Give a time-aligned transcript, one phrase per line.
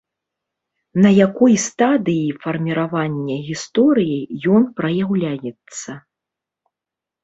[1.03, 4.19] На якой стадыі фарміравання гісторыі
[4.57, 5.91] ён праяўляецца?